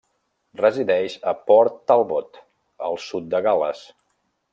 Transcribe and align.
Resideix 0.59 1.17
a 1.31 1.33
Port 1.51 1.77
Talbot, 1.91 2.39
al 2.89 2.99
sud 3.09 3.29
de 3.35 3.43
Gal·les. 3.49 3.85